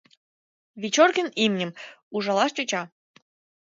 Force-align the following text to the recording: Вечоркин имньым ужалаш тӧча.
Вечоркин 0.81 1.27
имньым 1.45 1.71
ужалаш 2.15 2.51
тӧча. 2.55 2.81